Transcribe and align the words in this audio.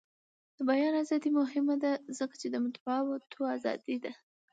د 0.57 0.59
بیان 0.69 0.93
ازادي 1.03 1.29
مهمه 1.39 1.75
ده 1.83 1.91
ځکه 2.17 2.35
چې 2.41 2.47
د 2.49 2.55
مطبوعاتو 2.65 3.41
ازادي 3.55 3.97
ده. 4.03 4.11